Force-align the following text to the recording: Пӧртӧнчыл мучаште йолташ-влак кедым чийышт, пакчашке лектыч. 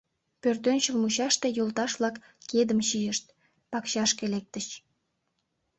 Пӧртӧнчыл 0.41 0.95
мучаште 1.01 1.47
йолташ-влак 1.57 2.15
кедым 2.49 2.79
чийышт, 2.87 3.25
пакчашке 3.71 4.25
лектыч. 4.33 4.67